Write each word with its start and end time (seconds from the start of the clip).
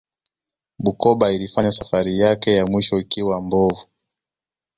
bukoba 0.79 1.31
ilifanya 1.31 1.71
safari 1.71 2.19
yake 2.19 2.55
ya 2.55 2.65
mwisho 2.65 2.99
ikiwa 2.99 3.41
mbovu 3.41 3.85